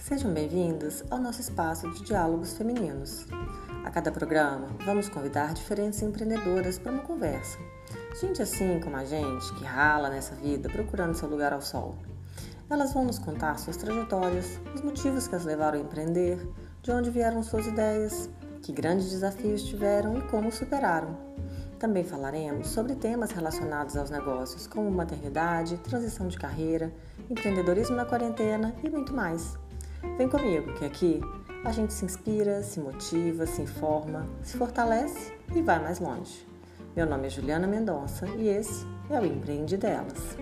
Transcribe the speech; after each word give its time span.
Sejam 0.00 0.32
bem-vindos 0.32 1.04
ao 1.10 1.18
nosso 1.18 1.42
espaço 1.42 1.88
de 1.90 2.02
diálogos 2.02 2.54
femininos. 2.54 3.26
A 3.84 3.90
cada 3.90 4.10
programa, 4.10 4.68
vamos 4.84 5.10
convidar 5.10 5.52
diferentes 5.52 6.00
empreendedoras 6.00 6.78
para 6.78 6.90
uma 6.90 7.02
conversa. 7.02 7.58
Gente 8.18 8.40
assim 8.40 8.80
como 8.80 8.96
a 8.96 9.04
gente, 9.04 9.54
que 9.54 9.64
rala 9.64 10.08
nessa 10.08 10.34
vida 10.34 10.70
procurando 10.70 11.14
seu 11.14 11.28
lugar 11.28 11.52
ao 11.52 11.60
sol. 11.60 11.94
Elas 12.70 12.94
vão 12.94 13.04
nos 13.04 13.18
contar 13.18 13.58
suas 13.58 13.76
trajetórias, 13.76 14.58
os 14.74 14.80
motivos 14.80 15.28
que 15.28 15.36
as 15.36 15.44
levaram 15.44 15.78
a 15.78 15.82
empreender, 15.82 16.48
de 16.82 16.90
onde 16.90 17.10
vieram 17.10 17.42
suas 17.42 17.66
ideias, 17.66 18.30
que 18.62 18.72
grandes 18.72 19.10
desafios 19.10 19.62
tiveram 19.62 20.16
e 20.16 20.22
como 20.22 20.50
superaram. 20.50 21.14
Também 21.78 22.04
falaremos 22.04 22.68
sobre 22.68 22.94
temas 22.94 23.32
relacionados 23.32 23.96
aos 23.98 24.08
negócios, 24.08 24.66
como 24.66 24.90
maternidade, 24.90 25.76
transição 25.76 26.26
de 26.26 26.38
carreira, 26.38 26.90
empreendedorismo 27.28 27.96
na 27.96 28.06
quarentena 28.06 28.74
e 28.82 28.88
muito 28.88 29.14
mais. 29.14 29.58
Vem 30.16 30.28
comigo, 30.28 30.72
que 30.74 30.84
aqui 30.84 31.20
a 31.64 31.72
gente 31.72 31.92
se 31.92 32.04
inspira, 32.04 32.62
se 32.62 32.80
motiva, 32.80 33.46
se 33.46 33.62
informa, 33.62 34.26
se 34.42 34.56
fortalece 34.56 35.32
e 35.54 35.62
vai 35.62 35.78
mais 35.78 35.98
longe. 35.98 36.46
Meu 36.96 37.06
nome 37.06 37.26
é 37.26 37.30
Juliana 37.30 37.66
Mendonça 37.66 38.26
e 38.36 38.48
esse 38.48 38.86
é 39.08 39.20
o 39.20 39.24
Empreende 39.24 39.76
Delas. 39.76 40.36